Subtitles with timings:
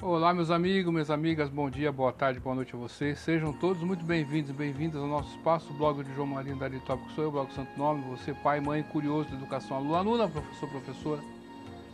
[0.00, 3.18] Olá, meus amigos, minhas amigas, bom dia, boa tarde, boa noite a vocês.
[3.18, 6.70] Sejam todos muito bem-vindos e bem-vindas ao nosso espaço, o blog de João Marinho da
[6.70, 10.68] Tópico sou eu, blog Santo Nome, você, pai, mãe, curioso de educação, aluno, aluna, professor,
[10.68, 11.20] professora.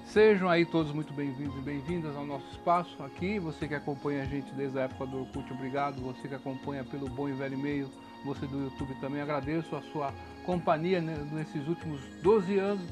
[0.05, 3.39] Sejam aí todos muito bem-vindos e bem-vindas ao nosso espaço aqui.
[3.39, 5.99] Você que acompanha a gente desde a época do Orkut, obrigado.
[6.03, 7.89] Você que acompanha pelo bom e velho e-mail,
[8.23, 10.13] você do YouTube também, agradeço a sua
[10.45, 12.87] companhia nesses últimos 12 anos.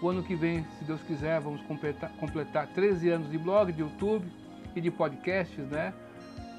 [0.00, 3.80] O ano que vem, se Deus quiser, vamos completar, completar 13 anos de blog, de
[3.80, 4.24] YouTube
[4.74, 5.92] e de podcasts, né?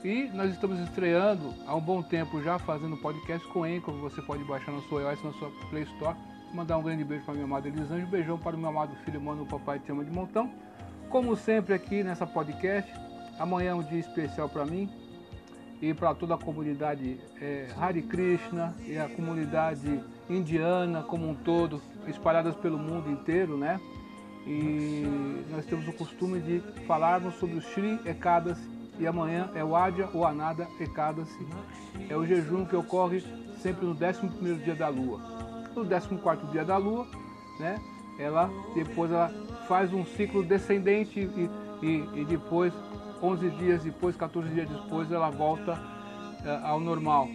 [0.04, 4.44] E nós estamos estreando há um bom tempo já fazendo podcast com Anchor, você pode
[4.44, 6.16] baixar na sua iOS, na sua Play Store.
[6.54, 9.22] Mandar um grande beijo para minha amada Elisângela, um beijão para o meu amado filho,
[9.22, 10.52] mano, o papai te ama de montão.
[11.10, 12.92] Como sempre aqui nessa podcast,
[13.40, 14.90] amanhã é um dia especial para mim
[15.82, 21.82] e para toda a comunidade é, Hare Krishna e a comunidade indiana como um todo,
[22.08, 23.80] espalhadas pelo mundo inteiro, né?
[24.46, 28.70] E nós temos o costume de falarmos sobre o Shri Ekadasi
[29.00, 31.48] e amanhã é o Adya ou Anada Ekadasi.
[32.10, 33.24] É o jejum que ocorre
[33.62, 35.20] sempre no 11 dia da lua.
[35.76, 37.08] No 14 dia da lua,
[37.60, 37.80] né,
[38.20, 39.32] ela depois ela
[39.68, 41.50] faz um ciclo descendente e,
[41.82, 42.74] e, e depois,
[43.22, 45.82] 11 dias depois, 14 dias depois, ela volta
[46.46, 47.28] é, ao normal.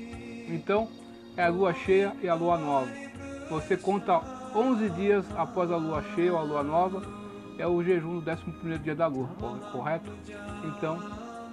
[0.49, 0.89] Então,
[1.37, 2.91] é a lua cheia e a lua nova.
[3.51, 4.21] Você conta
[4.59, 7.01] 11 dias após a lua cheia ou a lua nova,
[7.57, 9.29] é o jejum do 11 dia da lua,
[9.71, 10.11] correto?
[10.65, 10.99] Então,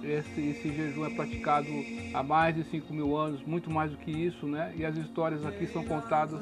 [0.02, 1.68] esse, esse, jejum é praticado
[2.12, 4.74] há mais de 5 mil anos, muito mais do que isso, né?
[4.76, 6.40] E as histórias aqui são contadas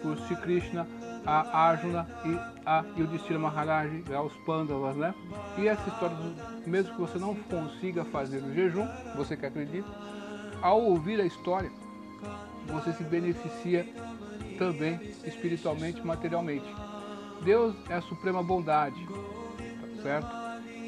[0.00, 0.86] por Sri Krishna,
[1.26, 5.14] a Arjuna e a Yudhishthira Maharaj, aos Pandavas, né?
[5.58, 6.16] E essa história,
[6.66, 9.88] mesmo que você não consiga fazer o jejum, você que acredita,
[10.62, 11.70] ao ouvir a história,
[12.66, 13.86] você se beneficia
[14.58, 16.66] também espiritualmente e materialmente.
[17.42, 20.28] Deus é a suprema bondade, tá certo?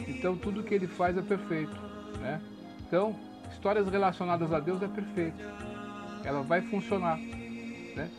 [0.08, 1.76] Então tudo que ele faz é perfeito,
[2.20, 2.41] né?
[2.86, 3.14] Então,
[3.52, 5.38] histórias relacionadas a Deus é perfeito.
[6.24, 8.10] Ela vai funcionar, né?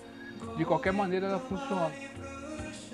[0.58, 1.92] De qualquer maneira ela funciona.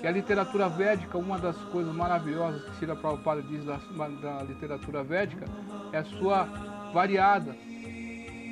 [0.02, 5.02] E a literatura védica, uma das coisas maravilhosas que Sila Prabhupada diz da, da literatura
[5.02, 5.44] védica
[5.92, 6.44] é a sua
[6.92, 7.56] variada,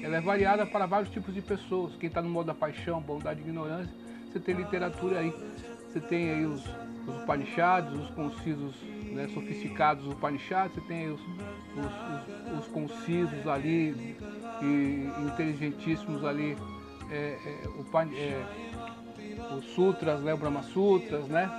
[0.02, 1.96] ela é variada para vários tipos de pessoas.
[1.96, 3.92] Quem está no modo da paixão, bondade e ignorância,
[4.30, 5.32] você tem literatura aí.
[5.88, 6.62] Você tem aí os,
[7.06, 8.74] os Upanishads, os concisos,
[9.12, 14.16] né, sofisticados Upanishads, você tem os, os, os, os concisos ali
[14.60, 16.56] e inteligentíssimos ali,
[17.10, 17.62] é, é,
[18.14, 21.50] é, os sutras, né, o Brahma Sutras, né,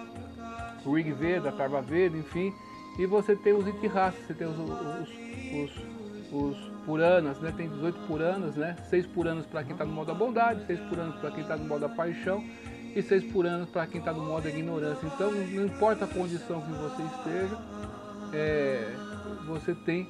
[0.85, 2.53] o Rig Veda, Tarva Veda, enfim.
[2.99, 5.09] E você tem os Itihasas, você tem os, os,
[5.53, 5.83] os,
[6.31, 7.53] os Puranas, né?
[7.55, 8.77] Tem 18 Puranas, né?
[8.89, 11.65] 6 Puranas para quem está no modo da bondade, 6 Puranas para quem está no
[11.65, 12.41] modo da paixão
[12.95, 15.05] e 6 Puranas para quem está no modo da ignorância.
[15.05, 17.57] Então, não importa a condição que você esteja,
[18.33, 18.95] é,
[19.45, 20.07] você tem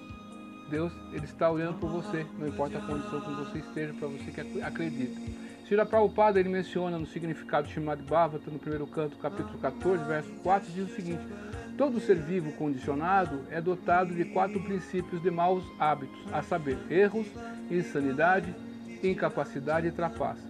[0.69, 4.29] Deus, Ele está olhando por você, não importa a condição que você esteja, para você
[4.29, 5.19] que acredita.
[5.67, 10.29] Shira Prabhupada, ele menciona no significado de Shimad Bhavata, no primeiro canto, capítulo 14, verso
[10.43, 11.25] 4, diz o seguinte,
[11.77, 17.27] Todo ser vivo condicionado é dotado de quatro princípios de maus hábitos, a saber, erros,
[17.69, 18.53] insanidade,
[19.03, 20.41] incapacidade e trapaça.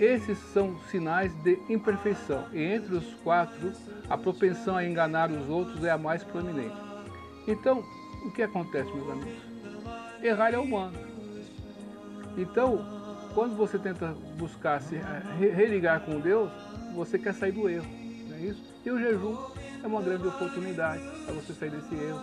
[0.00, 3.72] Esses são sinais de imperfeição, e entre os quatro,
[4.08, 6.76] a propensão a enganar os outros é a mais proeminente.
[7.46, 7.84] Então,
[8.24, 9.42] o que acontece, meus amigos?
[10.22, 10.96] Errar é humano.
[12.38, 12.86] Então,
[13.34, 14.96] quando você tenta buscar se
[15.38, 16.50] religar com Deus,
[16.94, 17.86] você quer sair do erro,
[18.28, 18.64] não é isso?
[18.86, 19.36] E o jejum
[19.82, 22.20] é uma grande oportunidade para você sair desse erro,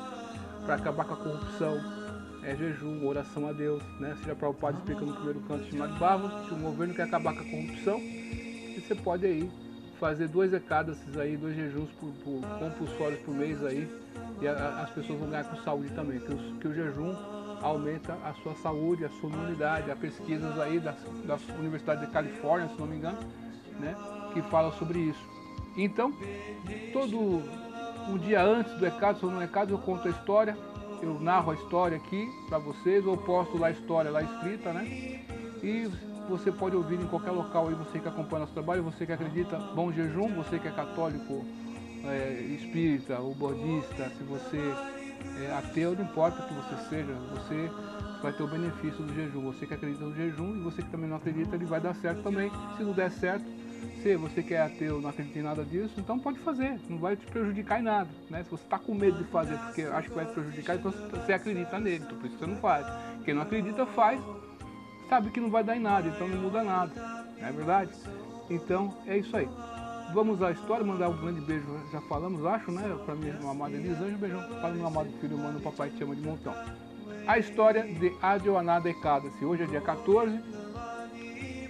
[0.66, 2.06] para acabar com a corrupção.
[2.44, 4.16] É jejum, oração a Deus, né?
[4.20, 7.44] Seja padre explicando no primeiro canto chamado Bava, se o governo quer acabar com a
[7.44, 9.52] corrupção, e você pode aí
[10.00, 13.90] fazer duas ecadas aí, dois jejuns por, por, compulsórios por mês aí,
[14.40, 17.16] e a, as pessoas vão ganhar com saúde também, que, que o jejum
[17.64, 19.90] aumenta a sua saúde, a sua imunidade.
[19.90, 20.94] Há pesquisas aí da,
[21.26, 23.18] da Universidade de Califórnia, se não me engano,
[23.80, 23.96] né,
[24.34, 25.35] que falam sobre isso.
[25.78, 26.14] Então,
[26.94, 27.42] todo
[28.10, 30.58] um dia antes do recado, sobre o recado, eu conto a história,
[31.02, 34.86] eu narro a história aqui para vocês, ou posto lá a história lá escrita, né?
[35.64, 35.90] E
[36.30, 39.58] você pode ouvir em qualquer local aí, você que acompanha nosso trabalho, você que acredita,
[39.76, 41.46] bom jejum, você que é católico,
[42.06, 44.74] é, espírita ou budista, se você
[45.44, 47.70] é ateu, não importa que você seja, você
[48.22, 49.42] vai ter o benefício do jejum.
[49.52, 52.24] Você que acredita no jejum e você que também não acredita, ele vai dar certo
[52.24, 52.52] também.
[52.78, 53.46] Se não der certo,
[54.02, 57.16] se você que é ateu não acredita em nada disso, então pode fazer, não vai
[57.16, 58.10] te prejudicar em nada.
[58.30, 58.44] Né?
[58.44, 61.34] Se você está com medo de fazer porque acha que vai te prejudicar, então você
[61.34, 62.86] acredita nele, então por isso você não faz.
[63.24, 64.22] Quem não acredita faz,
[65.10, 66.94] sabe que não vai dar em nada, então não muda nada.
[67.40, 67.92] Não é verdade?
[68.50, 69.48] Então é isso aí.
[70.14, 72.84] vamos à história, mandar um grande beijo, já falamos, acho, né?
[73.06, 76.16] Para minha amada Elisângela, um beijão para meu amado filho, mano, o papai te ama
[76.16, 76.54] de montão.
[77.28, 79.44] A história de Adioanada Ekadasi.
[79.44, 80.40] Hoje é dia 14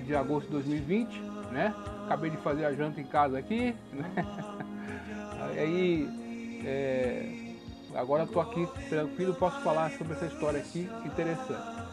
[0.05, 1.21] de agosto de 2020,
[1.51, 1.73] né?
[2.05, 4.11] Acabei de fazer a janta em casa aqui, né?
[5.57, 7.55] Aí, é,
[7.95, 11.85] agora estou aqui tranquilo, posso falar sobre essa história aqui, interessante.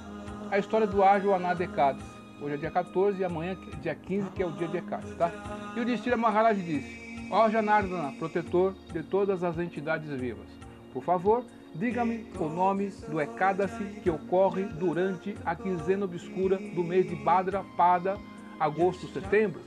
[0.51, 2.05] A história do Adioanada Ekadasi.
[2.41, 5.31] Hoje é dia 14 e amanhã, dia 15, que é o dia de Ekadasi, tá?
[5.77, 10.49] E o Destira Maharaj disse, ó Janardana, protetor de todas as entidades vivas,
[10.93, 11.45] por favor,
[11.75, 17.65] Diga-me o nome do Ekadasi que ocorre durante a quinzena obscura do mês de Badra
[17.77, 18.19] Pada,
[18.65, 19.61] agosto, setembro.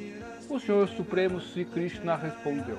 [0.50, 2.77] O Senhor Supremo Sri Krishna respondeu: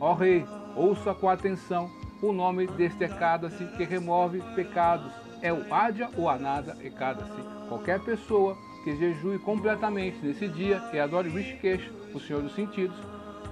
[0.00, 1.90] Ó Rei, ouça com atenção
[2.22, 5.12] o nome deste Ekadasi que remove pecados.
[5.42, 7.40] É o Adya ou Anada Ekadasi.
[7.68, 12.96] Qualquer pessoa que jejue completamente nesse dia e adore Rishikesh, o Senhor dos Sentidos,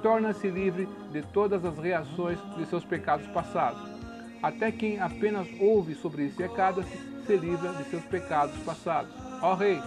[0.02, 3.98] torna-se livre de todas as reações de seus pecados passados
[4.42, 6.84] até quem apenas ouve sobre esse recado
[7.26, 9.10] se livra de seus pecados passados.
[9.42, 9.80] Ó Rei,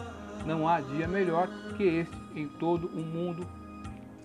[0.46, 1.48] não há dia melhor
[1.78, 3.46] que este em todo o mundo,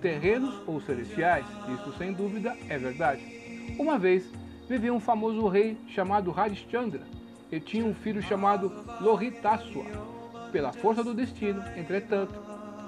[0.01, 3.23] terrenos ou celestiais, isso sem dúvida é verdade.
[3.79, 4.25] Uma vez
[4.69, 7.03] vivia um famoso rei chamado Harishchandra
[7.51, 9.85] e tinha um filho chamado Lohitaswa.
[10.53, 12.35] Pela força do destino, entretanto,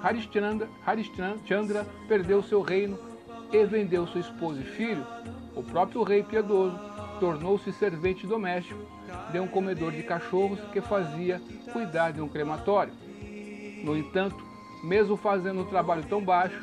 [0.01, 2.97] Harishchandra, Harishchandra perdeu seu reino
[3.51, 5.05] e vendeu sua esposa e filho.
[5.55, 6.79] O próprio rei piedoso
[7.19, 8.79] tornou-se servente doméstico
[9.31, 11.41] de um comedor de cachorros que fazia
[11.71, 12.93] cuidar de um crematório.
[13.83, 14.43] No entanto,
[14.83, 16.61] mesmo fazendo um trabalho tão baixo,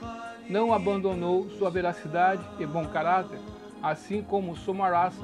[0.49, 3.39] não abandonou sua veracidade e bom caráter,
[3.83, 5.21] assim como o somarasa,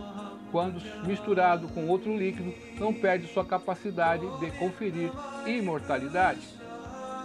[0.51, 5.11] quando misturado com outro líquido, não perde sua capacidade de conferir
[5.47, 6.41] imortalidade.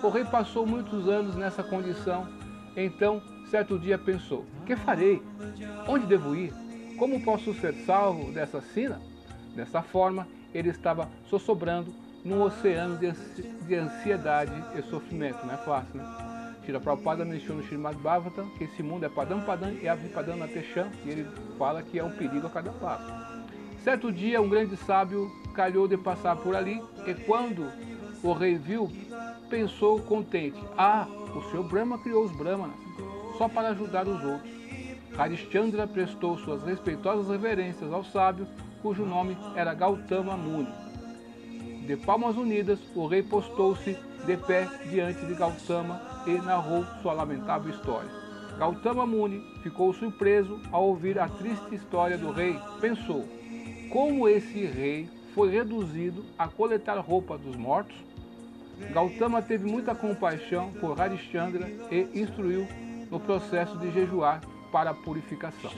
[0.01, 2.27] O rei passou muitos anos nessa condição,
[2.75, 5.21] então, certo dia pensou: que farei?
[5.87, 6.53] Onde devo ir?
[6.97, 9.01] Como posso ser salvo dessa sina?
[9.55, 11.91] Dessa forma, ele estava sossobrando
[12.27, 15.45] num oceano de ansiedade e sofrimento.
[15.45, 16.53] Não é fácil, né?
[16.65, 20.91] Tira Prabhupada mencionou no Srimad Bhagavatam que esse mundo é Padam Padam e Avipadam Natecham,
[21.05, 21.27] e ele
[21.57, 23.09] fala que é um perigo a cada passo.
[23.81, 27.71] Certo dia, um grande sábio calhou de passar por ali, e quando
[28.21, 28.91] o rei viu,
[29.49, 32.75] pensou contente: Ah, o senhor Brahma criou os Brahmanas
[33.37, 34.51] só para ajudar os outros.
[35.17, 38.45] Harishchandra prestou suas respeitosas reverências ao sábio,
[38.81, 40.86] cujo nome era Gautama Muni.
[41.87, 47.73] De palmas unidas, o rei postou-se de pé diante de Gautama e narrou sua lamentável
[47.73, 48.09] história.
[48.59, 52.59] Gautama Muni ficou surpreso ao ouvir a triste história do rei.
[52.81, 53.25] Pensou:
[53.89, 57.95] como esse rei foi reduzido a coletar roupa dos mortos?
[58.91, 62.67] Gautama teve muita compaixão por Harishchandra e instruiu
[63.09, 64.41] no processo de jejuar
[64.73, 65.71] para a purificação.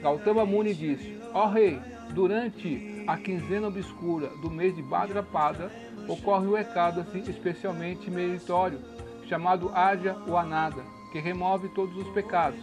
[0.00, 1.80] Gautama Muni disse, ó oh, rei,
[2.14, 5.70] durante a quinzena obscura do mês de Bhadrapada,
[6.06, 8.80] ocorre o Ekadasi especialmente meritório,
[9.28, 10.82] chamado Aja ou Anada,
[11.12, 12.60] que remove todos os pecados.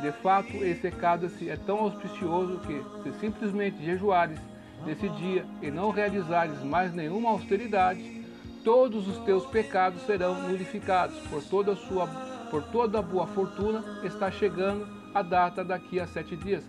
[0.00, 4.38] De fato, esse Ekadasi é tão auspicioso que, se simplesmente jejuares
[4.84, 8.22] nesse dia e não realizares mais nenhuma austeridade,
[8.64, 12.06] todos os teus pecados serão nulificados por toda a sua
[12.50, 16.62] por toda boa fortuna, está chegando a data daqui a sete dias.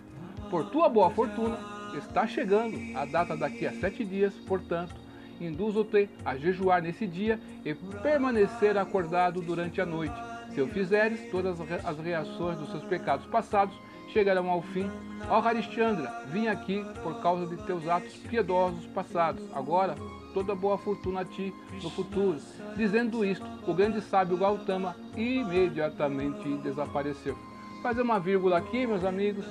[0.50, 1.56] Por tua boa fortuna,
[1.98, 4.94] está chegando a data daqui a sete dias, portanto,
[5.40, 10.14] induzo-te a jejuar nesse dia e permanecer acordado durante a noite.
[10.54, 13.76] Se o fizeres, todas as reações dos seus pecados passados
[14.12, 14.90] chegarão ao fim.
[15.28, 19.42] Ó Harishchandra, vim aqui por causa de teus atos piedosos passados.
[19.52, 19.94] Agora
[20.32, 22.38] toda boa fortuna a ti no futuro.
[22.76, 27.36] Dizendo isto, o grande sábio Gautama imediatamente desapareceu.
[27.82, 29.46] Fazer uma vírgula aqui, meus amigos.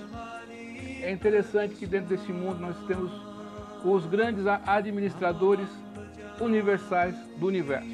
[1.05, 3.11] É interessante que dentro desse mundo nós temos
[3.83, 5.69] os grandes administradores
[6.41, 7.87] universais do universo.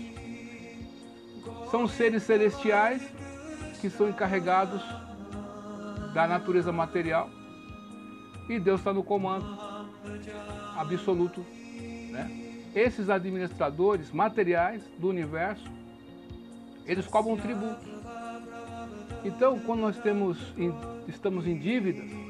[1.69, 3.01] São seres celestiais
[3.81, 4.81] que são encarregados
[6.13, 7.29] da natureza material
[8.47, 9.45] e Deus está no comando
[10.77, 11.45] absoluto,
[12.11, 12.31] né?
[12.73, 15.69] esses administradores materiais do universo,
[16.85, 17.85] eles cobram tributo.
[19.25, 20.37] Então, quando nós temos,
[21.09, 22.20] estamos em dívidas,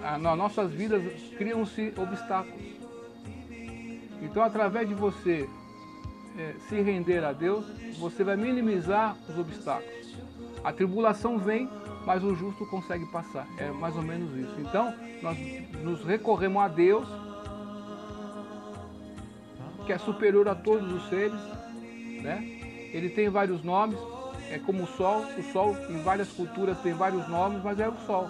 [0.00, 1.02] nas nossas vidas
[1.36, 2.78] criam-se obstáculos.
[4.22, 5.48] Então, através de você
[6.36, 7.64] é, se render a Deus,
[7.98, 10.16] você vai minimizar os obstáculos.
[10.62, 11.68] A tribulação vem,
[12.04, 13.46] mas o justo consegue passar.
[13.58, 14.54] É mais ou menos isso.
[14.58, 15.36] Então, nós
[15.82, 17.08] nos recorremos a Deus
[19.86, 21.40] que é superior a todos os seres,
[22.22, 22.42] né?
[22.92, 23.98] Ele tem vários nomes,
[24.50, 27.96] é como o sol, o sol em várias culturas tem vários nomes, mas é o
[28.06, 28.28] sol.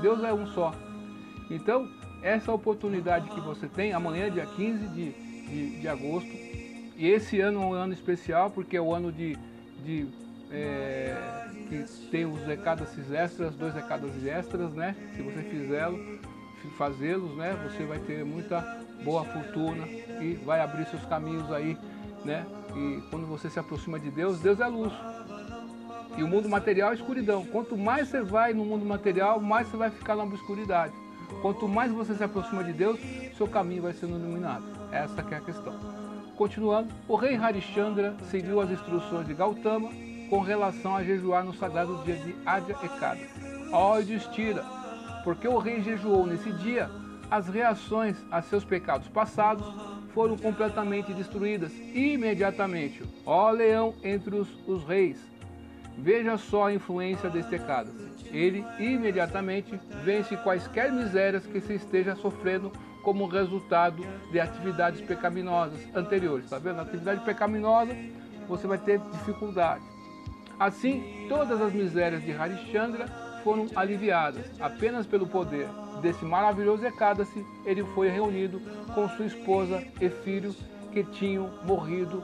[0.00, 0.72] Deus é um só.
[1.50, 1.88] Então,
[2.22, 6.30] essa oportunidade que você tem, amanhã, dia 15 de, de, de agosto,
[6.96, 9.36] e esse ano é um ano especial, porque é o ano de,
[9.84, 10.06] de
[10.50, 14.94] é, que tem os recados extras, dois recados extras, né?
[15.16, 16.20] Se você fizê-los,
[16.76, 17.56] fazê-los, né?
[17.64, 18.60] Você vai ter muita
[19.04, 21.76] boa fortuna e vai abrir seus caminhos aí,
[22.24, 22.46] né?
[22.74, 24.92] E quando você se aproxima de Deus, Deus é luz.
[26.16, 27.44] E o mundo material é escuridão.
[27.46, 30.92] Quanto mais você vai no mundo material, mais você vai ficar na obscuridade.
[31.42, 33.00] Quanto mais você se aproxima de Deus,
[33.36, 34.64] seu caminho vai sendo iluminado.
[34.92, 35.74] Essa é a questão.
[36.36, 39.90] Continuando, o rei Harishchandra seguiu as instruções de Gautama
[40.28, 43.20] com relação a jejuar no sagrado dia de Adya Ekada.
[43.72, 44.64] Ó Yudhishthira,
[45.24, 46.90] porque o rei jejuou nesse dia,
[47.30, 49.66] as reações a seus pecados passados
[50.14, 53.02] foram completamente destruídas imediatamente.
[53.24, 55.18] Ó leão entre os, os reis,
[55.98, 57.90] veja só a influência deste pecado.
[58.26, 62.70] Ele imediatamente vence quaisquer misérias que se esteja sofrendo
[63.02, 66.44] como resultado de atividades pecaminosas anteriores.
[66.44, 66.80] Está vendo?
[66.80, 67.94] atividade pecaminosa,
[68.46, 69.82] você vai ter dificuldade.
[70.58, 73.06] Assim, todas as misérias de Harishchandra
[73.42, 75.66] foram aliviadas apenas pelo poder
[76.00, 78.60] desse maravilhoso Ekadasi, ele foi reunido
[78.94, 80.54] com sua esposa e filho
[80.92, 82.22] que tinham morrido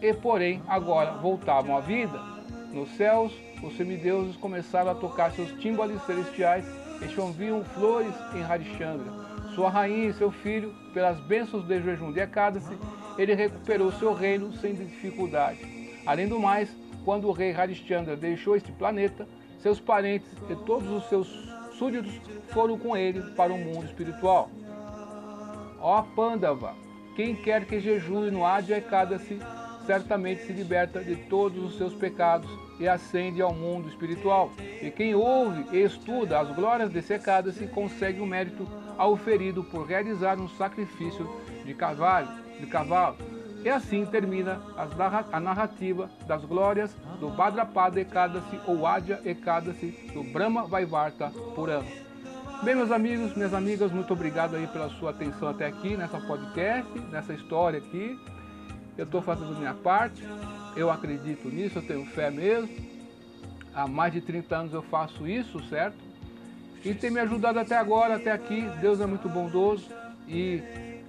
[0.00, 2.31] e porém agora voltavam à vida.
[2.72, 6.64] Nos céus, os semideuses começaram a tocar seus tímbalos celestiais
[7.02, 9.12] e choviam flores em Harishchandra.
[9.54, 12.78] Sua rainha e seu filho, pelas bênçãos de jejum de Ekadasi,
[13.18, 15.58] ele recuperou seu reino sem dificuldade.
[16.06, 16.74] Além do mais,
[17.04, 21.28] quando o rei Harishchandra deixou este planeta, seus parentes e todos os seus
[21.78, 22.14] súditos
[22.48, 24.48] foram com ele para o mundo espiritual.
[25.78, 26.74] Ó Pandava,
[27.14, 29.38] quem quer que jejue no Adya Ekadasi,
[29.86, 34.50] certamente se liberta de todos os seus pecados e ascende ao mundo espiritual.
[34.80, 38.66] E quem ouve e estuda as glórias desse Ekadasi consegue o mérito
[38.98, 41.28] auferido por realizar um sacrifício
[41.64, 42.28] de cavalo.
[42.58, 43.16] De cavalo.
[43.64, 44.60] E assim termina
[45.32, 51.86] a narrativa das glórias do Bhadrapada Ekadasi ou Adya Ekadasi do Brahma Vaivarta Purana.
[52.64, 56.92] Bem, meus amigos, minhas amigas, muito obrigado aí pela sua atenção até aqui nessa podcast,
[57.10, 58.18] nessa história aqui.
[58.96, 60.22] Eu estou fazendo minha parte,
[60.76, 62.70] eu acredito nisso, eu tenho fé mesmo.
[63.74, 65.96] Há mais de 30 anos eu faço isso, certo?
[66.84, 68.62] E tem me ajudado até agora, até aqui.
[68.80, 69.88] Deus é muito bondoso
[70.28, 70.62] e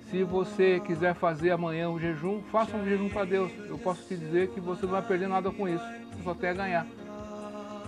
[0.09, 3.51] se você quiser fazer amanhã um jejum, faça um jejum para Deus.
[3.67, 5.83] Eu posso te dizer que você não vai perder nada com isso.
[5.83, 6.87] Você só tem a ganhar.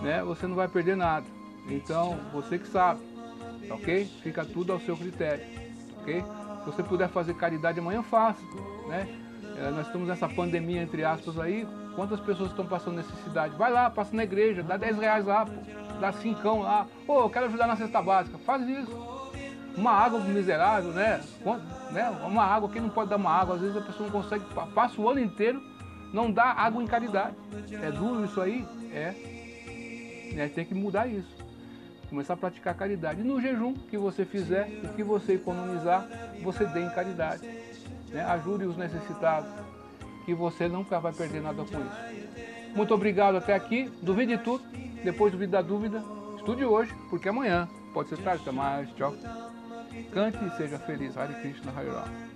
[0.01, 0.23] Né?
[0.23, 1.25] Você não vai perder nada.
[1.69, 2.99] Então, você que sabe.
[3.69, 4.05] Ok?
[4.23, 5.45] Fica tudo ao seu critério.
[6.01, 6.23] Ok?
[6.23, 8.41] Se você puder fazer caridade amanhã, faça.
[8.87, 9.07] Né?
[9.57, 11.67] É, nós estamos nessa pandemia, entre aspas, aí.
[11.95, 13.55] Quantas pessoas estão passando necessidade?
[13.55, 15.53] Vai lá, passa na igreja, dá 10 reais lá, pô.
[15.99, 16.85] dá 5 lá.
[17.07, 18.37] Pô, eu quero ajudar na cesta básica.
[18.39, 19.15] Faz isso
[19.77, 21.21] uma água miserável, né?
[21.91, 22.09] né?
[22.25, 23.55] Uma água, quem não pode dar uma água?
[23.55, 25.61] Às vezes a pessoa não consegue, passa o ano inteiro,
[26.13, 27.35] não dá água em caridade.
[27.81, 28.65] É duro isso aí?
[28.93, 29.13] É.
[30.37, 31.35] é tem que mudar isso.
[32.09, 33.21] Começar a praticar caridade.
[33.21, 36.07] E no jejum que você fizer, o que você economizar,
[36.41, 37.41] você dê em caridade.
[38.15, 38.23] Né?
[38.23, 39.51] Ajude os necessitados,
[40.23, 42.73] que você nunca vai perder nada com isso.
[42.73, 43.91] Muito obrigado até aqui.
[44.01, 44.63] Duvide de tudo.
[45.03, 46.01] Depois duvide da dúvida.
[46.37, 48.41] Estude hoje, porque amanhã pode ser tarde.
[48.41, 48.89] Até mais.
[48.93, 49.13] Tchau.
[50.13, 51.17] Cante e seja feliz.
[51.17, 52.34] Hare Krishna Hare Rama.